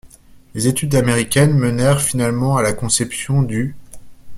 Les 0.55 0.67
études 0.67 0.95
américaines 0.95 1.53
menèrent 1.55 2.01
finalement 2.01 2.57
à 2.57 2.63
la 2.63 2.73
conception 2.73 3.43
du'. 3.43 3.75